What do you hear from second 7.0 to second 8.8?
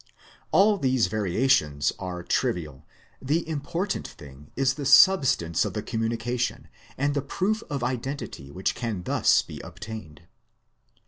the proof of identity which